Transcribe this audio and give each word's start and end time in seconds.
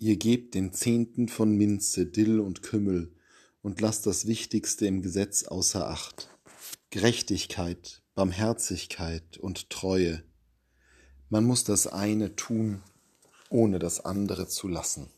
Ihr 0.00 0.16
gebt 0.16 0.54
den 0.54 0.72
Zehnten 0.72 1.26
von 1.26 1.56
Minze, 1.56 2.06
Dill 2.06 2.38
und 2.38 2.62
Kümmel 2.62 3.12
und 3.62 3.80
lasst 3.80 4.06
das 4.06 4.28
Wichtigste 4.28 4.86
im 4.86 5.02
Gesetz 5.02 5.42
außer 5.42 5.88
Acht. 5.88 6.30
Gerechtigkeit, 6.90 8.00
Barmherzigkeit 8.14 9.38
und 9.38 9.70
Treue. 9.70 10.22
Man 11.30 11.42
muss 11.42 11.64
das 11.64 11.88
eine 11.88 12.36
tun, 12.36 12.80
ohne 13.50 13.80
das 13.80 14.04
andere 14.04 14.46
zu 14.46 14.68
lassen. 14.68 15.10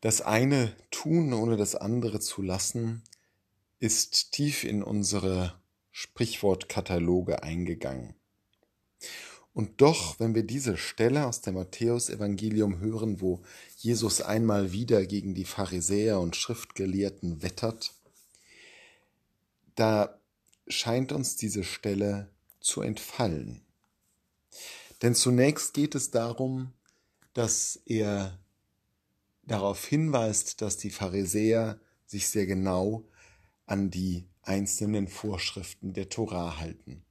Das 0.00 0.20
eine 0.20 0.74
tun, 0.90 1.32
ohne 1.32 1.56
das 1.56 1.76
andere 1.76 2.18
zu 2.18 2.42
lassen, 2.42 3.02
ist 3.78 4.32
tief 4.32 4.64
in 4.64 4.82
unsere 4.82 5.54
Sprichwortkataloge 5.92 7.44
eingegangen. 7.44 8.17
Und 9.58 9.80
doch, 9.80 10.20
wenn 10.20 10.36
wir 10.36 10.44
diese 10.44 10.76
Stelle 10.76 11.26
aus 11.26 11.40
dem 11.40 11.54
Matthäusevangelium 11.54 12.78
hören, 12.78 13.20
wo 13.20 13.42
Jesus 13.76 14.22
einmal 14.22 14.70
wieder 14.70 15.04
gegen 15.04 15.34
die 15.34 15.44
Pharisäer 15.44 16.20
und 16.20 16.36
Schriftgelehrten 16.36 17.42
wettert, 17.42 17.92
da 19.74 20.16
scheint 20.68 21.10
uns 21.10 21.34
diese 21.34 21.64
Stelle 21.64 22.30
zu 22.60 22.82
entfallen. 22.82 23.60
Denn 25.02 25.16
zunächst 25.16 25.74
geht 25.74 25.96
es 25.96 26.12
darum, 26.12 26.72
dass 27.34 27.82
er 27.84 28.38
darauf 29.42 29.84
hinweist, 29.84 30.62
dass 30.62 30.76
die 30.76 30.90
Pharisäer 30.90 31.80
sich 32.06 32.28
sehr 32.28 32.46
genau 32.46 33.08
an 33.66 33.90
die 33.90 34.28
einzelnen 34.42 35.08
Vorschriften 35.08 35.94
der 35.94 36.08
Torah 36.08 36.58
halten. 36.58 37.02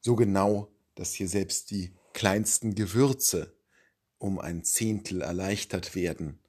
So 0.00 0.16
genau, 0.16 0.72
dass 0.98 1.14
hier 1.14 1.28
selbst 1.28 1.70
die 1.70 1.94
kleinsten 2.12 2.74
Gewürze 2.74 3.56
um 4.18 4.40
ein 4.40 4.64
Zehntel 4.64 5.20
erleichtert 5.20 5.94
werden, 5.94 6.40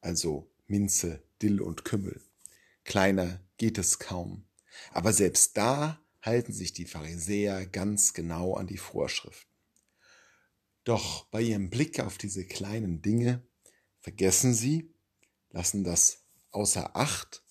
also 0.00 0.50
Minze, 0.66 1.22
Dill 1.42 1.60
und 1.60 1.84
Kümmel. 1.84 2.22
Kleiner 2.84 3.40
geht 3.58 3.76
es 3.76 3.98
kaum. 3.98 4.46
Aber 4.90 5.12
selbst 5.12 5.56
da 5.58 6.00
halten 6.22 6.54
sich 6.54 6.72
die 6.72 6.86
Pharisäer 6.86 7.66
ganz 7.66 8.14
genau 8.14 8.54
an 8.54 8.66
die 8.66 8.78
Vorschriften. 8.78 9.50
Doch 10.84 11.26
bei 11.26 11.42
ihrem 11.42 11.68
Blick 11.68 12.00
auf 12.00 12.16
diese 12.16 12.46
kleinen 12.46 13.02
Dinge 13.02 13.42
vergessen 14.00 14.54
sie, 14.54 14.94
lassen 15.50 15.84
das 15.84 16.24
außer 16.52 16.96
Acht, 16.96 17.42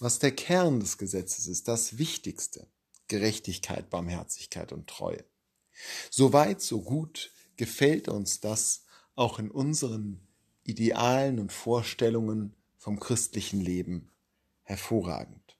was 0.00 0.18
der 0.18 0.32
Kern 0.32 0.80
des 0.80 0.98
Gesetzes 0.98 1.46
ist, 1.46 1.68
das 1.68 1.98
Wichtigste. 1.98 2.66
Gerechtigkeit, 3.06 3.88
Barmherzigkeit 3.90 4.72
und 4.72 4.88
Treue. 4.88 5.24
So 6.10 6.32
weit, 6.32 6.60
so 6.60 6.82
gut 6.82 7.32
gefällt 7.56 8.08
uns 8.08 8.40
das 8.40 8.84
auch 9.14 9.38
in 9.38 9.50
unseren 9.50 10.20
Idealen 10.64 11.38
und 11.38 11.52
Vorstellungen 11.52 12.54
vom 12.76 13.00
christlichen 13.00 13.60
Leben 13.60 14.10
hervorragend. 14.62 15.56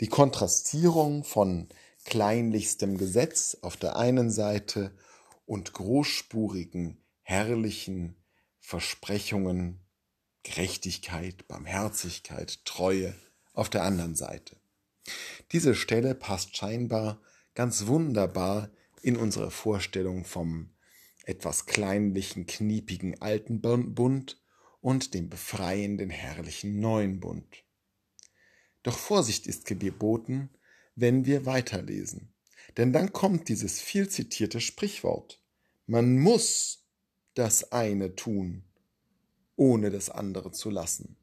Die 0.00 0.08
Kontrastierung 0.08 1.24
von 1.24 1.68
kleinlichstem 2.04 2.98
Gesetz 2.98 3.56
auf 3.62 3.76
der 3.76 3.96
einen 3.96 4.30
Seite 4.30 4.94
und 5.46 5.72
großspurigen, 5.72 6.98
herrlichen 7.22 8.16
Versprechungen, 8.60 9.80
Gerechtigkeit, 10.42 11.46
Barmherzigkeit, 11.48 12.64
Treue 12.64 13.14
auf 13.54 13.70
der 13.70 13.84
anderen 13.84 14.14
Seite. 14.14 14.56
Diese 15.52 15.74
Stelle 15.74 16.14
passt 16.14 16.56
scheinbar 16.56 17.20
ganz 17.54 17.86
wunderbar 17.86 18.70
in 19.02 19.16
unsere 19.16 19.50
Vorstellung 19.50 20.24
vom 20.24 20.70
etwas 21.24 21.66
kleinlichen, 21.66 22.46
kniepigen 22.46 23.20
alten 23.20 23.60
Bund 23.60 24.42
und 24.80 25.14
dem 25.14 25.28
befreienden, 25.28 26.10
herrlichen 26.10 26.80
neuen 26.80 27.20
Bund. 27.20 27.64
Doch 28.82 28.98
Vorsicht 28.98 29.46
ist 29.46 29.66
geboten, 29.66 30.50
wenn 30.96 31.24
wir 31.24 31.46
weiterlesen. 31.46 32.32
Denn 32.76 32.92
dann 32.92 33.12
kommt 33.12 33.48
dieses 33.48 33.80
viel 33.80 34.08
zitierte 34.08 34.60
Sprichwort. 34.60 35.42
Man 35.86 36.18
muss 36.18 36.84
das 37.34 37.72
eine 37.72 38.14
tun, 38.14 38.64
ohne 39.56 39.90
das 39.90 40.10
andere 40.10 40.52
zu 40.52 40.70
lassen. 40.70 41.16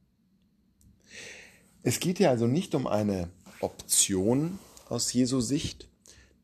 Es 1.81 1.99
geht 1.99 2.17
hier 2.17 2.29
also 2.29 2.47
nicht 2.47 2.75
um 2.75 2.87
eine 2.87 3.31
Option 3.61 4.59
aus 4.87 5.11
Jesu 5.13 5.39
Sicht, 5.39 5.89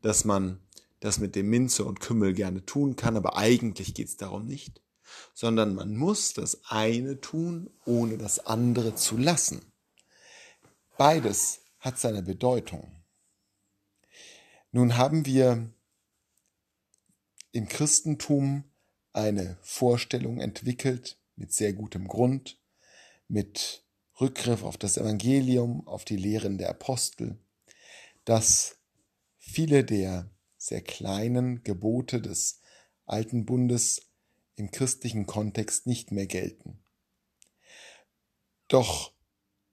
dass 0.02 0.24
man 0.24 0.60
das 1.00 1.18
mit 1.18 1.34
dem 1.34 1.48
Minze 1.48 1.84
und 1.84 2.00
Kümmel 2.00 2.32
gerne 2.32 2.64
tun 2.64 2.96
kann, 2.96 3.16
aber 3.16 3.36
eigentlich 3.36 3.94
geht 3.94 4.08
es 4.08 4.16
darum 4.16 4.46
nicht, 4.46 4.80
sondern 5.34 5.74
man 5.74 5.96
muss 5.96 6.32
das 6.32 6.62
eine 6.64 7.20
tun, 7.20 7.70
ohne 7.84 8.18
das 8.18 8.46
andere 8.46 8.94
zu 8.94 9.16
lassen. 9.16 9.60
Beides 10.96 11.60
hat 11.78 11.98
seine 11.98 12.22
Bedeutung. 12.22 12.90
Nun 14.72 14.96
haben 14.96 15.26
wir 15.26 15.70
im 17.52 17.68
Christentum 17.68 18.64
eine 19.12 19.56
Vorstellung 19.62 20.40
entwickelt 20.40 21.18
mit 21.36 21.52
sehr 21.52 21.72
gutem 21.72 22.08
Grund, 22.08 22.58
mit 23.28 23.82
Rückgriff 24.20 24.62
auf 24.62 24.76
das 24.76 24.96
Evangelium, 24.96 25.86
auf 25.86 26.04
die 26.04 26.16
Lehren 26.16 26.58
der 26.58 26.70
Apostel, 26.70 27.38
dass 28.24 28.76
viele 29.38 29.84
der 29.84 30.30
sehr 30.66 30.82
kleinen 30.82 31.62
Gebote 31.62 32.20
des 32.20 32.60
alten 33.04 33.46
Bundes 33.46 34.10
im 34.56 34.70
christlichen 34.70 35.26
Kontext 35.26 35.86
nicht 35.86 36.10
mehr 36.10 36.26
gelten. 36.26 36.78
Doch 38.68 39.12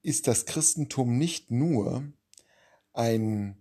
ist 0.02 0.28
das 0.28 0.46
Christentum 0.46 1.18
nicht 1.18 1.50
nur 1.50 2.04
ein 2.94 3.58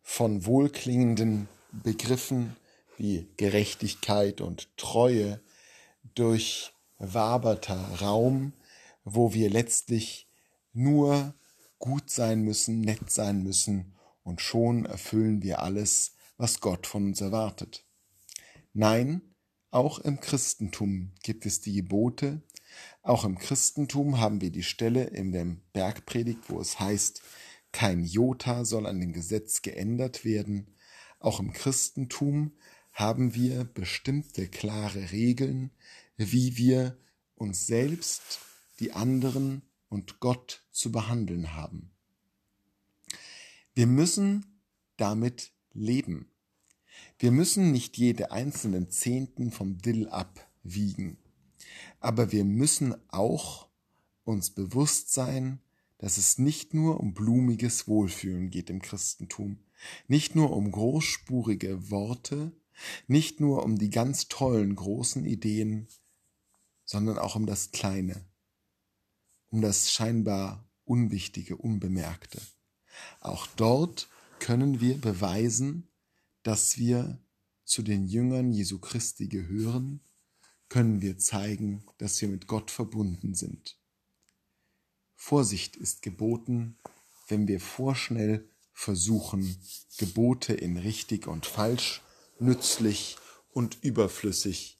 von 0.00 0.46
wohlklingenden 0.46 1.48
Begriffen 1.72 2.56
wie 2.96 3.28
Gerechtigkeit 3.36 4.40
und 4.40 4.74
Treue 4.76 5.42
durchwaberter 6.14 7.76
Raum, 8.00 8.52
wo 9.04 9.34
wir 9.34 9.50
letztlich 9.50 10.28
nur 10.72 11.34
gut 11.78 12.08
sein 12.10 12.42
müssen, 12.42 12.80
nett 12.80 13.10
sein 13.10 13.42
müssen 13.42 13.94
und 14.22 14.40
schon 14.40 14.86
erfüllen 14.86 15.42
wir 15.42 15.60
alles, 15.60 16.14
was 16.36 16.60
Gott 16.60 16.86
von 16.86 17.06
uns 17.06 17.20
erwartet. 17.20 17.84
Nein, 18.72 19.22
auch 19.70 19.98
im 19.98 20.20
Christentum 20.20 21.12
gibt 21.22 21.46
es 21.46 21.60
die 21.60 21.74
Gebote, 21.74 22.42
auch 23.02 23.24
im 23.24 23.38
Christentum 23.38 24.18
haben 24.18 24.40
wir 24.40 24.50
die 24.50 24.62
Stelle 24.62 25.04
in 25.04 25.32
dem 25.32 25.60
Bergpredigt, 25.72 26.48
wo 26.48 26.60
es 26.60 26.80
heißt, 26.80 27.22
kein 27.72 28.04
Jota 28.04 28.64
soll 28.64 28.86
an 28.86 29.00
dem 29.00 29.12
Gesetz 29.12 29.62
geändert 29.62 30.24
werden. 30.24 30.68
Auch 31.18 31.40
im 31.40 31.52
Christentum 31.52 32.52
haben 32.92 33.34
wir 33.34 33.64
bestimmte 33.64 34.48
klare 34.48 35.12
Regeln, 35.12 35.70
wie 36.16 36.56
wir 36.56 36.96
uns 37.34 37.66
selbst, 37.66 38.38
die 38.80 38.92
anderen 38.92 39.62
und 39.88 40.20
Gott 40.20 40.64
zu 40.70 40.92
behandeln 40.92 41.54
haben. 41.54 41.90
Wir 43.74 43.86
müssen 43.86 44.60
damit 44.96 45.52
leben. 45.74 46.30
Wir 47.18 47.32
müssen 47.32 47.72
nicht 47.72 47.96
jede 47.96 48.30
einzelnen 48.30 48.90
Zehnten 48.90 49.50
vom 49.50 49.78
Dill 49.78 50.08
abwiegen, 50.08 51.18
aber 52.00 52.32
wir 52.32 52.44
müssen 52.44 52.94
auch 53.10 53.68
uns 54.24 54.50
bewusst 54.50 55.12
sein, 55.12 55.60
dass 55.98 56.18
es 56.18 56.38
nicht 56.38 56.74
nur 56.74 57.00
um 57.00 57.14
blumiges 57.14 57.88
Wohlfühlen 57.88 58.50
geht 58.50 58.70
im 58.70 58.80
Christentum, 58.82 59.58
nicht 60.08 60.34
nur 60.34 60.54
um 60.54 60.70
großspurige 60.70 61.90
Worte, 61.90 62.52
nicht 63.06 63.40
nur 63.40 63.62
um 63.62 63.78
die 63.78 63.90
ganz 63.90 64.28
tollen 64.28 64.74
großen 64.74 65.24
Ideen, 65.24 65.88
sondern 66.84 67.18
auch 67.18 67.36
um 67.36 67.46
das 67.46 67.70
Kleine, 67.70 68.24
um 69.50 69.60
das 69.60 69.92
scheinbar 69.92 70.68
Unwichtige, 70.84 71.56
Unbemerkte. 71.56 72.40
Auch 73.20 73.46
dort 73.56 74.08
können 74.44 74.78
wir 74.78 75.00
beweisen, 75.00 75.88
dass 76.42 76.76
wir 76.76 77.18
zu 77.64 77.80
den 77.80 78.04
Jüngern 78.04 78.52
Jesu 78.52 78.78
Christi 78.78 79.26
gehören, 79.26 80.00
können 80.68 81.00
wir 81.00 81.16
zeigen, 81.16 81.86
dass 81.96 82.20
wir 82.20 82.28
mit 82.28 82.46
Gott 82.46 82.70
verbunden 82.70 83.32
sind. 83.34 83.78
Vorsicht 85.14 85.76
ist 85.76 86.02
geboten, 86.02 86.76
wenn 87.26 87.48
wir 87.48 87.58
vorschnell 87.58 88.46
versuchen, 88.74 89.56
Gebote 89.96 90.52
in 90.52 90.76
richtig 90.76 91.26
und 91.26 91.46
falsch 91.46 92.02
nützlich 92.38 93.16
und 93.48 93.82
überflüssig, 93.82 94.78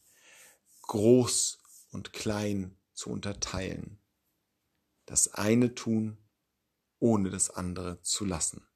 groß 0.82 1.62
und 1.90 2.12
klein 2.12 2.76
zu 2.92 3.08
unterteilen. 3.08 3.98
Das 5.06 5.32
eine 5.32 5.74
tun, 5.74 6.18
ohne 6.98 7.30
das 7.30 7.48
andere 7.48 8.02
zu 8.02 8.26
lassen. 8.26 8.66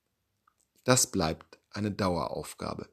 Das 0.89 1.07
bleibt 1.07 1.59
eine 1.71 1.91
Daueraufgabe. 1.91 2.89